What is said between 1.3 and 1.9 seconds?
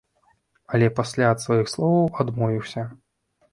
ад сваіх